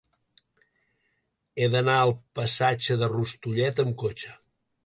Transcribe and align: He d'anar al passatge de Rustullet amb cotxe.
He 1.59 1.69
d'anar 1.75 1.97
al 2.05 2.15
passatge 2.39 2.99
de 3.03 3.13
Rustullet 3.15 3.83
amb 3.85 3.99
cotxe. 4.07 4.35